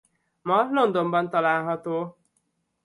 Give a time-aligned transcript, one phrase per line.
[0.41, 2.17] Ma Londonban található.